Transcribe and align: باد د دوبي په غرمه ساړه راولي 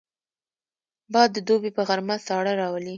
باد 1.13 1.29
د 1.35 1.37
دوبي 1.47 1.71
په 1.73 1.81
غرمه 1.87 2.15
ساړه 2.27 2.51
راولي 2.61 2.89